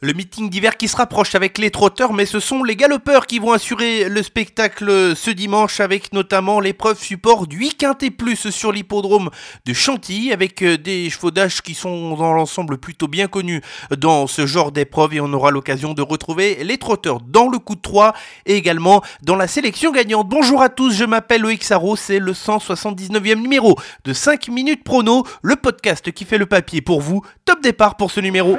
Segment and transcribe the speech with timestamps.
[0.00, 3.38] Le meeting d'hiver qui se rapproche avec les trotteurs, mais ce sont les galopeurs qui
[3.38, 8.72] vont assurer le spectacle ce dimanche avec notamment l'épreuve support du 8 et plus sur
[8.72, 9.30] l'hippodrome
[9.64, 13.62] de Chantilly avec euh, des chevaux d'âge qui sont dans l'ensemble plutôt bien connus
[13.96, 17.76] dans ce genre d'épreuve et on aura l'occasion de retrouver les trotteurs dans le coup
[17.76, 18.14] de 3
[18.46, 20.28] et également dans la sélection gagnante.
[20.28, 25.24] Bonjour à tous, je m'appelle Loïc Sarro, c'est le 179e numéro de 5 minutes prono,
[25.40, 27.22] le podcast qui fait le papier pour vous.
[27.44, 28.58] Top départ pour ce numéro.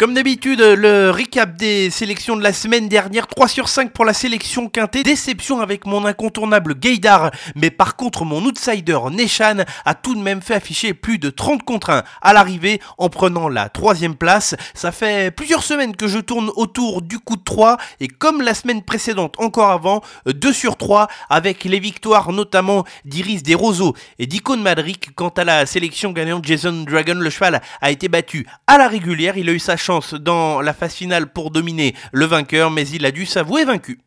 [0.00, 4.14] Comme d'habitude, le recap des sélections de la semaine dernière, 3 sur 5 pour la
[4.14, 5.02] sélection quintée.
[5.02, 10.40] Déception avec mon incontournable Gaydar, mais par contre mon outsider Neshan a tout de même
[10.40, 14.56] fait afficher plus de 30 contre 1 à l'arrivée en prenant la troisième place.
[14.72, 18.54] Ça fait plusieurs semaines que je tourne autour du coup de 3 et comme la
[18.54, 24.62] semaine précédente encore avant, 2 sur 3 avec les victoires notamment d'Iris Desroseaux et d'Icône
[24.62, 25.14] Madric.
[25.14, 29.36] Quant à la sélection gagnante, Jason Dragon, le cheval, a été battu à la régulière.
[29.36, 33.04] Il a eu sa chance dans la phase finale pour dominer le vainqueur, mais il
[33.04, 33.98] a dû s'avouer vaincu.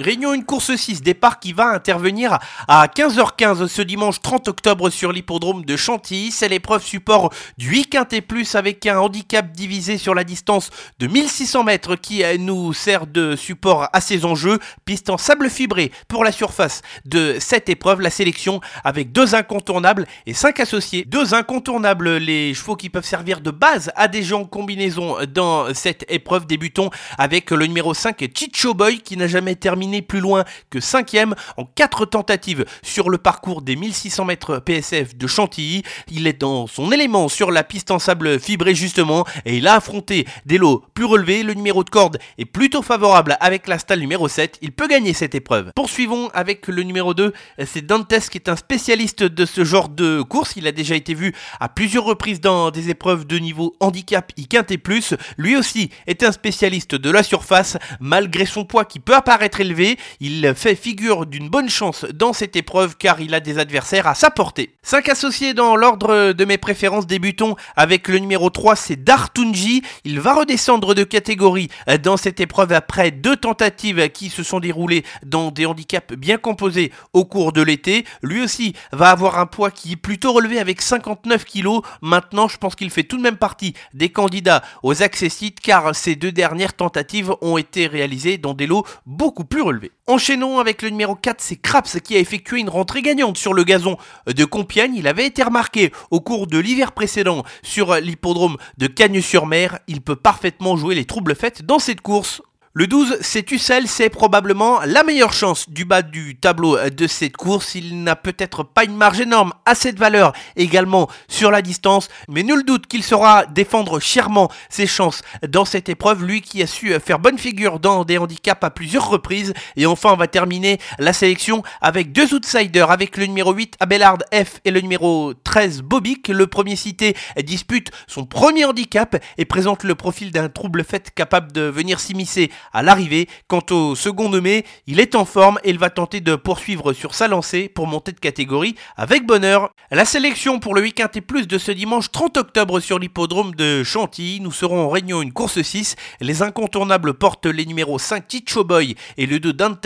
[0.00, 5.12] Réunion une course 6, départ qui va intervenir à 15h15 ce dimanche 30 octobre sur
[5.12, 6.32] l'hippodrome de Chantilly.
[6.32, 11.06] C'est l'épreuve support du 8 quintet plus avec un handicap divisé sur la distance de
[11.06, 14.58] 1600 mètres qui nous sert de support à ces enjeux.
[14.84, 18.00] Piste en sable fibré pour la surface de cette épreuve.
[18.00, 21.04] La sélection avec deux incontournables et cinq associés.
[21.04, 26.04] Deux incontournables, les chevaux qui peuvent servir de base à des gens combinaison dans cette
[26.08, 26.46] épreuve.
[26.46, 31.34] Débutons avec le numéro 5 Chicho Boy qui n'a jamais terminé plus loin que 5ème
[31.56, 35.82] en 4 tentatives sur le parcours des 1600 mètres PSF de Chantilly.
[36.10, 39.74] Il est dans son élément sur la piste en sable fibré justement et il a
[39.74, 41.42] affronté des lots plus relevés.
[41.42, 44.58] Le numéro de corde est plutôt favorable avec la stalle numéro 7.
[44.62, 45.70] Il peut gagner cette épreuve.
[45.74, 47.32] Poursuivons avec le numéro 2.
[47.66, 50.54] C'est Dantes qui est un spécialiste de ce genre de course.
[50.56, 54.48] Il a déjà été vu à plusieurs reprises dans des épreuves de niveau handicap I
[54.70, 55.14] et plus.
[55.36, 59.73] Lui aussi est un spécialiste de la surface malgré son poids qui peut apparaître élevé
[60.20, 64.14] il fait figure d'une bonne chance dans cette épreuve car il a des adversaires à
[64.14, 64.74] sa portée.
[64.82, 69.82] 5 associés dans l'ordre de mes préférences, débutons avec le numéro 3, c'est Dartunji.
[70.04, 71.68] Il va redescendre de catégorie
[72.02, 76.92] dans cette épreuve après deux tentatives qui se sont déroulées dans des handicaps bien composés
[77.12, 78.04] au cours de l'été.
[78.22, 81.80] Lui aussi va avoir un poids qui est plutôt relevé avec 59 kg.
[82.00, 86.16] Maintenant, je pense qu'il fait tout de même partie des candidats aux accessites car ces
[86.16, 89.62] deux dernières tentatives ont été réalisées dans des lots beaucoup plus
[90.06, 93.64] Enchaînons avec le numéro 4, c'est Craps qui a effectué une rentrée gagnante sur le
[93.64, 94.94] gazon de Compiègne.
[94.94, 99.78] Il avait été remarqué au cours de l'hiver précédent sur l'hippodrome de Cagnes-sur-Mer.
[99.86, 102.42] Il peut parfaitement jouer les troubles faites dans cette course.
[102.76, 107.36] Le 12, c'est Ussel, c'est probablement la meilleure chance du bas du tableau de cette
[107.36, 107.76] course.
[107.76, 112.42] Il n'a peut-être pas une marge énorme à cette valeur également sur la distance, mais
[112.42, 116.24] nul doute qu'il saura défendre chèrement ses chances dans cette épreuve.
[116.24, 119.54] Lui qui a su faire bonne figure dans des handicaps à plusieurs reprises.
[119.76, 124.18] Et enfin, on va terminer la sélection avec deux outsiders, avec le numéro 8 Abelard
[124.34, 126.26] F et le numéro 13 Bobic.
[126.26, 127.14] Le premier cité
[127.44, 132.50] dispute son premier handicap et présente le profil d'un trouble fait capable de venir s'immiscer
[132.72, 133.28] à l'arrivée.
[133.48, 137.14] Quant au second nommé, il est en forme et il va tenter de poursuivre sur
[137.14, 139.70] sa lancée pour monter de catégorie avec bonheur.
[139.90, 143.82] La sélection pour le week-end et plus de ce dimanche 30 octobre sur l'hippodrome de
[143.82, 144.40] Chantilly.
[144.40, 145.96] Nous serons en réunion une course 6.
[146.20, 149.84] Les incontournables portent les numéros 5 Ticho Boy et le 2 Dantes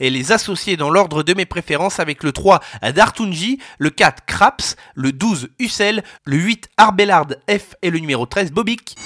[0.00, 2.60] et les associés dans l'ordre de mes préférences avec le 3
[2.94, 8.52] Dartunji, le 4 Craps, le 12 Ussel, le 8 Arbelard F et le numéro 13
[8.52, 8.96] Bobic.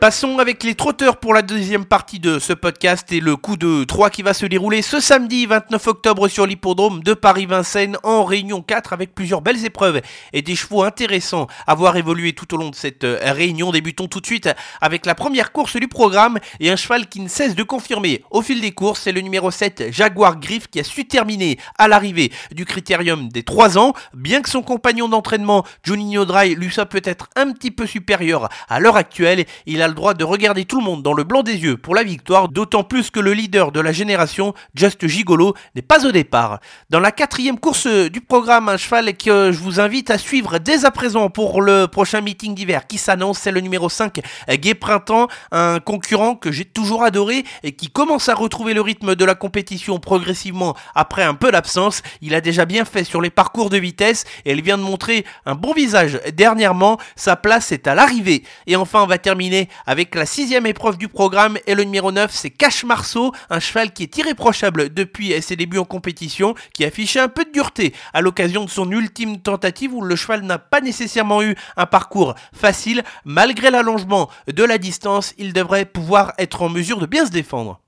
[0.00, 3.84] Passons avec les trotteurs pour la deuxième partie de ce podcast et le coup de
[3.84, 8.62] 3 qui va se dérouler ce samedi 29 octobre sur l'hippodrome de Paris-Vincennes en réunion
[8.62, 10.00] 4 avec plusieurs belles épreuves
[10.32, 13.72] et des chevaux intéressants à voir évoluer tout au long de cette euh, réunion.
[13.72, 14.48] Débutons tout de suite
[14.80, 18.40] avec la première course du programme et un cheval qui ne cesse de confirmer au
[18.40, 22.32] fil des courses, c'est le numéro 7 Jaguar Griff qui a su terminer à l'arrivée
[22.52, 27.28] du critérium des 3 ans, bien que son compagnon d'entraînement Juninho Dry lui soit peut-être
[27.36, 30.84] un petit peu supérieur à l'heure actuelle, il a le droit de regarder tout le
[30.84, 33.80] monde dans le blanc des yeux pour la victoire, d'autant plus que le leader de
[33.80, 36.60] la génération, Just Gigolo, n'est pas au départ.
[36.88, 40.84] Dans la quatrième course du programme, un cheval que je vous invite à suivre dès
[40.84, 45.28] à présent pour le prochain meeting d'hiver qui s'annonce, c'est le numéro 5, Gay Printemps,
[45.52, 49.34] un concurrent que j'ai toujours adoré et qui commence à retrouver le rythme de la
[49.34, 52.02] compétition progressivement après un peu d'absence.
[52.22, 55.24] Il a déjà bien fait sur les parcours de vitesse et il vient de montrer
[55.46, 56.98] un bon visage dernièrement.
[57.16, 58.44] Sa place est à l'arrivée.
[58.66, 62.30] Et enfin, on va terminer avec la sixième épreuve du programme et le numéro 9,
[62.32, 67.20] c'est Cache Marceau, un cheval qui est irréprochable depuis ses débuts en compétition, qui affichait
[67.20, 70.80] un peu de dureté à l'occasion de son ultime tentative où le cheval n'a pas
[70.80, 73.02] nécessairement eu un parcours facile.
[73.24, 77.80] Malgré l'allongement de la distance, il devrait pouvoir être en mesure de bien se défendre.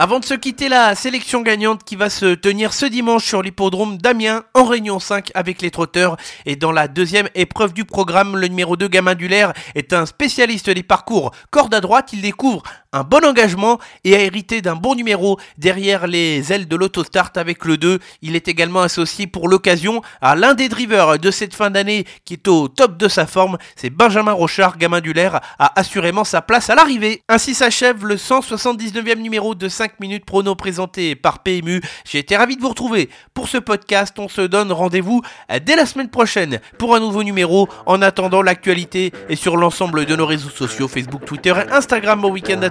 [0.00, 3.98] Avant de se quitter, la sélection gagnante qui va se tenir ce dimanche sur l'hippodrome
[3.98, 6.16] d'Amiens en Réunion 5 avec les trotteurs.
[6.46, 10.70] Et dans la deuxième épreuve du programme, le numéro 2 Gamin Dulaire est un spécialiste
[10.70, 12.10] des parcours corde à droite.
[12.12, 12.62] Il découvre
[12.92, 17.66] un bon engagement et a hérité d'un bon numéro derrière les ailes de l'autostart avec
[17.66, 17.98] le 2.
[18.22, 22.34] Il est également associé pour l'occasion à l'un des drivers de cette fin d'année qui
[22.34, 23.58] est au top de sa forme.
[23.76, 27.22] C'est Benjamin Rochard, gamin du Lair, a assurément sa place à l'arrivée.
[27.28, 31.82] Ainsi s'achève le 179e numéro de 5 minutes prono présenté par PMU.
[32.06, 34.18] J'ai été ravi de vous retrouver pour ce podcast.
[34.18, 35.20] On se donne rendez-vous
[35.62, 37.68] dès la semaine prochaine pour un nouveau numéro.
[37.84, 42.22] En attendant, l'actualité est sur l'ensemble de nos réseaux sociaux Facebook, Twitter et Instagram.
[42.22, 42.70] Bon week-end à